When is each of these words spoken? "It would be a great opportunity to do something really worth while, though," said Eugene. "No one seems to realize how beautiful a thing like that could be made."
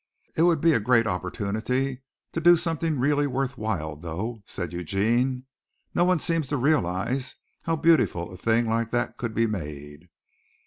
"It 0.35 0.41
would 0.41 0.61
be 0.61 0.73
a 0.73 0.79
great 0.79 1.05
opportunity 1.05 2.01
to 2.31 2.41
do 2.41 2.55
something 2.57 2.97
really 2.97 3.27
worth 3.27 3.55
while, 3.55 3.95
though," 3.95 4.41
said 4.47 4.73
Eugene. 4.73 5.45
"No 5.93 6.05
one 6.05 6.17
seems 6.17 6.47
to 6.47 6.57
realize 6.57 7.35
how 7.65 7.75
beautiful 7.75 8.31
a 8.31 8.35
thing 8.37 8.67
like 8.67 8.89
that 8.89 9.17
could 9.17 9.35
be 9.35 9.45
made." 9.45 10.09